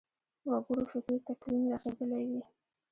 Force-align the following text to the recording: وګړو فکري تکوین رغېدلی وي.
وګړو 0.49 0.83
فکري 0.91 1.17
تکوین 1.27 1.61
رغېدلی 1.71 2.23
وي. 2.29 2.41